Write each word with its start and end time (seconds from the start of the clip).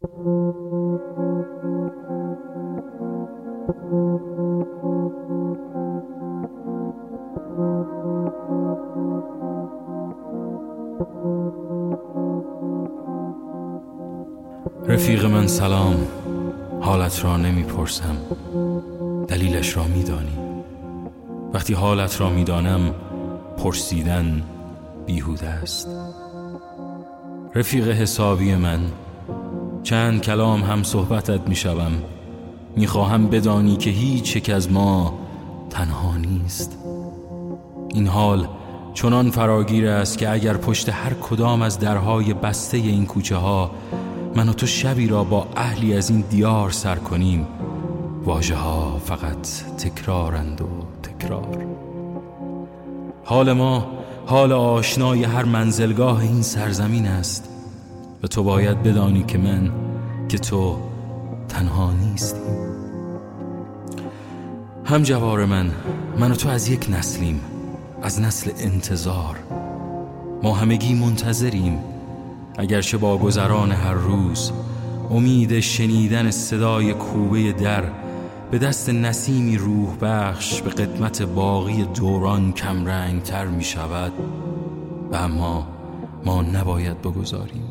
رفیق 0.00 0.10
من 15.24 15.46
سلام. 15.46 15.94
حالت 16.80 17.24
را 17.24 17.36
نمی‌پرسم. 17.36 18.16
دلیلش 19.28 19.76
را 19.76 19.84
میدانی. 19.84 20.38
وقتی 21.52 21.74
حالت 21.74 22.20
را 22.20 22.30
می‌دانم 22.30 22.94
پرسیدن 23.56 24.42
بیهوده 25.06 25.48
است. 25.48 25.88
رفیق 27.54 27.88
حسابی 27.88 28.54
من 28.54 28.80
چند 29.82 30.20
کلام 30.20 30.62
هم 30.62 30.82
صحبتت 30.82 31.48
می‌شوم. 31.48 31.92
می‌خواهم 32.76 33.26
بدانی 33.26 33.76
که 33.76 33.90
هیچ 33.90 34.36
یک 34.36 34.50
از 34.50 34.72
ما 34.72 35.18
تنها 35.70 36.16
نیست. 36.16 36.78
این 37.94 38.06
حال 38.06 38.48
چنان 38.94 39.30
فراگیر 39.30 39.88
است 39.88 40.18
که 40.18 40.30
اگر 40.30 40.56
پشت 40.56 40.88
هر 40.88 41.14
کدام 41.14 41.62
از 41.62 41.78
درهای 41.78 42.34
بسته 42.34 42.76
این 42.76 43.06
کوچه 43.06 43.36
ها 43.36 43.70
من 44.34 44.48
و 44.48 44.52
تو 44.52 44.66
شبی 44.66 45.06
را 45.06 45.24
با 45.24 45.46
اهلی 45.56 45.96
از 45.96 46.10
این 46.10 46.24
دیار 46.30 46.70
سر 46.70 46.96
کنیم 46.96 47.46
واجه 48.24 48.56
ها 48.56 48.98
فقط 49.04 49.48
تکرارند 49.78 50.60
و 50.60 50.66
تکرار. 51.02 51.66
حال 53.24 53.52
ما 53.52 53.86
حال 54.26 54.52
آشنای 54.52 55.24
هر 55.24 55.44
منزلگاه 55.44 56.20
این 56.20 56.42
سرزمین 56.42 57.06
است. 57.06 57.49
و 58.22 58.26
تو 58.26 58.42
باید 58.42 58.82
بدانی 58.82 59.24
که 59.24 59.38
من 59.38 59.70
که 60.28 60.38
تو 60.38 60.76
تنها 61.48 61.92
نیستی. 61.92 62.50
هم 64.84 65.02
جوار 65.02 65.44
من 65.44 65.70
من 66.18 66.32
و 66.32 66.34
تو 66.34 66.48
از 66.48 66.68
یک 66.68 66.86
نسلیم 66.90 67.40
از 68.02 68.20
نسل 68.20 68.50
انتظار. 68.58 69.36
ما 70.42 70.54
همگی 70.54 70.94
منتظریم 70.94 71.78
اگرچه 72.58 72.96
با 72.96 73.18
گذران 73.18 73.72
هر 73.72 73.94
روز 73.94 74.52
امید 75.10 75.60
شنیدن 75.60 76.30
صدای 76.30 76.92
کوبه 76.92 77.52
در 77.52 77.84
به 78.50 78.58
دست 78.58 78.88
نسیمی 78.88 79.56
روح 79.56 79.96
بخش 80.00 80.62
به 80.62 80.70
قدمت 80.70 81.22
باقی 81.22 81.82
دوران 81.82 82.52
کمرنگ 82.52 83.22
تر 83.22 83.46
می 83.46 83.64
شود 83.64 84.12
و 85.12 85.16
اما 85.16 85.66
ما 86.24 86.42
نباید 86.42 87.02
بگذاریم. 87.02 87.64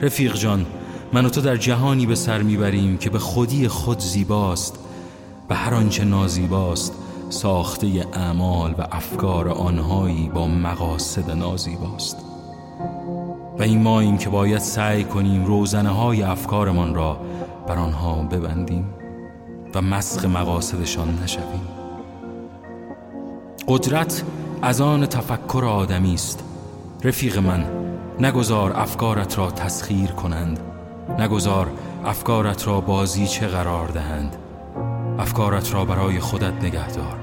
رفیق 0.00 0.34
جان 0.34 0.66
من 1.12 1.26
و 1.26 1.28
تو 1.28 1.40
در 1.40 1.56
جهانی 1.56 2.06
به 2.06 2.14
سر 2.14 2.42
می‌بریم 2.42 2.98
که 2.98 3.10
به 3.10 3.18
خودی 3.18 3.68
خود 3.68 3.98
زیباست 3.98 4.78
و 5.50 5.54
هر 5.54 5.74
آنچه 5.74 6.04
نازیباست 6.04 6.92
ساخته 7.30 8.06
اعمال 8.12 8.74
و 8.78 8.86
افکار 8.92 9.48
آنهایی 9.48 10.28
با 10.28 10.46
مقاصد 10.46 11.30
نازیباست. 11.30 12.16
و 13.58 13.62
این 13.62 13.82
ماییم 13.82 14.18
که 14.18 14.30
باید 14.30 14.58
سعی 14.58 15.04
کنیم 15.04 15.44
روزنه 15.44 15.88
های 15.88 16.22
افکارمان 16.22 16.94
را 16.94 17.20
بر 17.68 17.78
آنها 17.78 18.22
ببندیم 18.22 18.86
و 19.74 19.82
مسخ 19.82 20.24
مقاصدشان 20.24 21.18
نشویم. 21.22 21.68
قدرت 23.68 24.22
از 24.62 24.80
آن 24.80 25.06
تفکر 25.06 25.64
آدمی 25.64 26.14
است 26.14 26.44
رفیق 27.04 27.38
من 27.38 27.83
نگذار 28.20 28.72
افکارت 28.76 29.38
را 29.38 29.50
تسخیر 29.50 30.10
کنند. 30.10 30.60
نگذار 31.18 31.70
افکارت 32.04 32.66
را 32.66 32.80
بازی 32.80 33.26
چه 33.26 33.46
قرار 33.46 33.88
دهند. 33.88 34.36
افکارت 35.18 35.74
را 35.74 35.84
برای 35.84 36.20
خودت 36.20 36.64
نگه 36.64 36.88
دار 36.88 37.16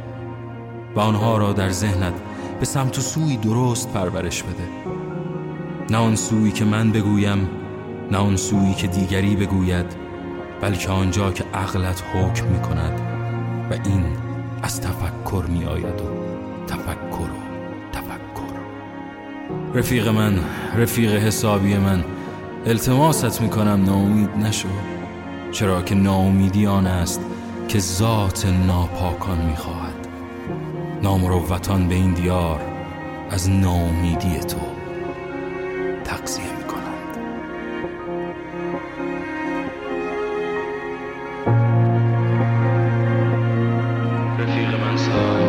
و 0.95 0.99
آنها 0.99 1.38
را 1.38 1.54
در 1.54 1.70
ذهنت 1.70 2.14
به 2.60 2.66
سمت 2.66 2.98
و 2.98 3.02
سوی 3.02 3.38
درست 3.38 3.93
پرورش 3.93 4.43
بده. 4.43 4.67
نه 5.89 5.98
آن 5.98 6.16
سویی 6.16 6.52
که 6.52 6.66
من 6.66 6.92
بگویم 6.92 7.49
نه 8.11 8.17
آن 8.17 8.36
سویی 8.36 8.73
که 8.73 8.87
دیگری 8.87 9.36
بگوید 9.36 9.86
بلکه 10.61 10.89
آنجا 10.89 11.32
که 11.32 11.43
عقلت 11.54 12.04
حکم 12.14 12.48
می 12.48 12.61
کند 12.61 13.02
و 13.71 13.73
این 13.73 14.05
از 14.64 14.82
تفکر 14.82 15.45
می 15.49 15.66
آید 15.66 16.02
و 16.02 16.08
تفکر 16.67 17.30
و 17.30 17.51
رفیق 19.76 20.08
من 20.08 20.39
رفیق 20.77 21.11
حسابی 21.11 21.77
من. 21.77 22.04
التماست 22.65 23.42
می 23.42 23.49
کنم 23.49 23.83
ناامید 23.86 24.30
نشو. 24.30 24.70
چرا 25.52 25.82
که 25.82 25.95
ناامیدی 25.95 26.67
آن 26.67 26.87
است 26.87 27.21
که 27.67 27.80
ذات 27.80 28.45
ناپاکان 28.67 29.45
می 29.45 29.55
خواهد 29.55 30.08
نامروتان 31.04 31.87
به 31.87 31.95
این 31.95 32.14
دیار 32.14 32.61
از 33.31 33.49
ناامیدی 33.49 34.39
تو 34.39 34.58
ما 34.58 36.17
حال 44.77 44.93
آشنای 44.93 45.41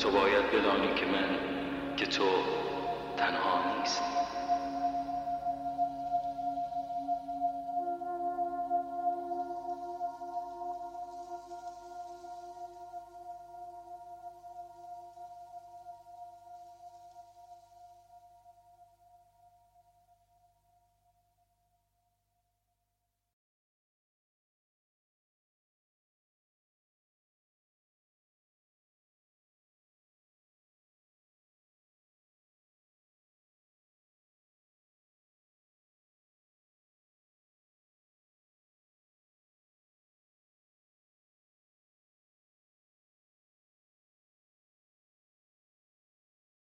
تو 0.00 0.10
باید 0.10 0.46
بدانی 0.52 0.94
که 0.94 1.06
من 1.06 1.38
که 1.96 2.06
تو 2.06 2.24
تنها 3.16 3.78
نیست 3.80 4.19